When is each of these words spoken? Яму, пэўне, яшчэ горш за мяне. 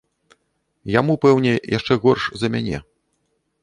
Яму, 0.99 1.13
пэўне, 1.27 1.53
яшчэ 1.77 2.01
горш 2.07 2.23
за 2.41 2.47
мяне. 2.57 2.77